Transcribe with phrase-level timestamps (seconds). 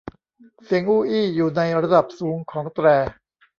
[0.63, 2.85] เสียงอู้อี้อยู่ในระดับสูงของแตร